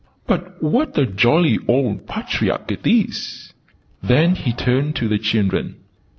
"But 0.25 0.63
what 0.63 0.97
a 0.97 1.05
jolly 1.05 1.59
old 1.67 2.07
patriarch 2.07 2.71
it 2.71 2.87
is!" 2.87 3.53
Then 4.01 4.33
he 4.33 4.51
turned 4.51 4.95
to 4.95 5.07
the 5.07 5.19
children. 5.19 5.75